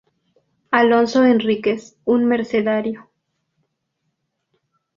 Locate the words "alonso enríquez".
0.71-1.95